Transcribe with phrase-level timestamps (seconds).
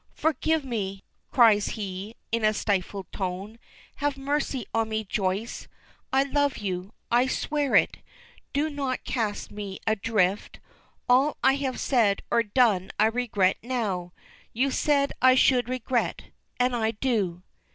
[0.15, 3.59] "Forgive me!" cries he, in a stifled tone.
[3.97, 5.67] "Have mercy on me, Joyce!
[6.11, 7.97] I love you I swear it!
[8.51, 10.59] Do not cast me adrift!
[11.07, 14.11] All I have said or done I regret now!
[14.53, 17.43] You said I should regret, and I do."